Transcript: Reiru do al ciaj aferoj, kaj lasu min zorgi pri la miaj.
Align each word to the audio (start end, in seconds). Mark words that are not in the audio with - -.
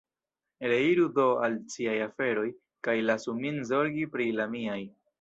Reiru 0.71 1.05
do 1.17 1.25
al 1.49 1.59
ciaj 1.75 1.95
aferoj, 2.07 2.49
kaj 2.89 2.99
lasu 3.13 3.39
min 3.45 3.65
zorgi 3.73 4.11
pri 4.17 4.31
la 4.43 4.53
miaj. 4.59 4.81